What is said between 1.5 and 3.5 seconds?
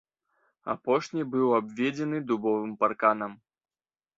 абведзены дубовым парканам.